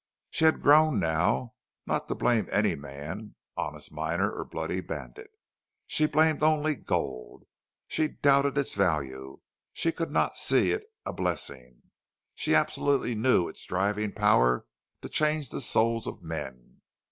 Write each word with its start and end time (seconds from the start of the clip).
She 0.31 0.45
had 0.45 0.63
grown 0.63 0.99
now 0.99 1.53
not 1.85 2.07
to 2.07 2.15
blame 2.15 2.49
any 2.51 2.73
man, 2.73 3.35
honest 3.55 3.91
miner 3.93 4.31
or 4.31 4.43
bloody 4.45 4.81
bandit. 4.81 5.29
She 5.85 6.07
blamed 6.07 6.41
only 6.41 6.73
gold. 6.73 7.43
She 7.87 8.07
doubted 8.07 8.57
its 8.57 8.73
value. 8.73 9.41
She 9.73 9.91
could 9.91 10.09
not 10.09 10.37
see 10.39 10.71
it 10.71 10.85
a 11.05 11.13
blessing. 11.13 11.83
She 12.33 12.55
absolutely 12.55 13.13
knew 13.13 13.47
its 13.47 13.63
driving 13.63 14.11
power 14.11 14.65
to 15.03 15.07
change 15.07 15.49
the 15.51 15.61
souls 15.61 16.07
of 16.07 16.23
men. 16.23 16.81